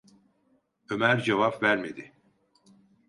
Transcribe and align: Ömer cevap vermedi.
Ömer 0.89 1.19
cevap 1.21 1.61
vermedi. 1.63 2.13